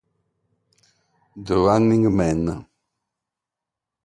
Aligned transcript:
The 1.35 1.53
Running 1.59 2.09
Man 2.17 2.65